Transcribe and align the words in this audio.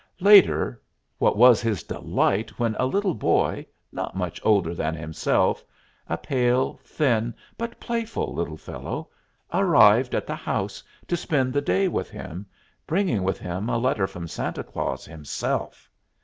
Later, 0.19 0.81
what 1.19 1.37
was 1.37 1.61
his 1.61 1.83
delight 1.83 2.57
when 2.57 2.75
a 2.79 2.89
small 2.89 3.13
boy, 3.13 3.67
not 3.91 4.15
much 4.15 4.41
older 4.43 4.73
than 4.73 4.95
himself 4.95 5.63
a 6.09 6.17
pale, 6.17 6.79
thin, 6.83 7.35
but 7.55 7.79
playful 7.79 8.33
little 8.33 8.57
fellow 8.57 9.09
arrived 9.53 10.15
at 10.15 10.25
the 10.25 10.33
house 10.33 10.81
to 11.07 11.15
spend 11.15 11.53
the 11.53 11.61
day 11.61 11.87
with 11.87 12.09
him, 12.09 12.47
bringing 12.87 13.21
with 13.21 13.37
him 13.37 13.69
a 13.69 13.77
letter 13.77 14.07
from 14.07 14.27
Santa 14.27 14.63
Claus 14.63 15.05
himself! 15.05 15.87